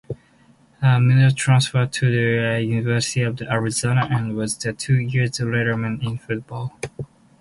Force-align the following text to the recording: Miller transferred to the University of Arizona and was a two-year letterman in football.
Miller 0.81 1.29
transferred 1.29 1.91
to 1.91 2.09
the 2.09 2.59
University 2.59 3.21
of 3.21 3.39
Arizona 3.43 4.07
and 4.09 4.35
was 4.35 4.65
a 4.65 4.73
two-year 4.73 5.27
letterman 5.27 6.03
in 6.03 6.17
football. 6.17 6.75